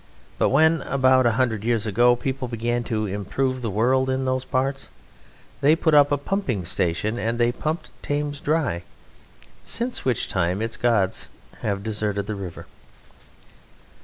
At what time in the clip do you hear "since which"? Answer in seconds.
9.63-10.27